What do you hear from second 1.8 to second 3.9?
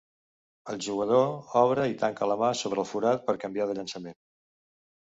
i tanca la mà sobre el forat per canviar de